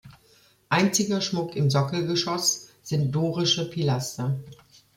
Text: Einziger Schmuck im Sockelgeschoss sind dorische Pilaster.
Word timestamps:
Einziger 0.67 1.21
Schmuck 1.21 1.55
im 1.55 1.69
Sockelgeschoss 1.69 2.69
sind 2.81 3.11
dorische 3.11 3.69
Pilaster. 3.69 4.39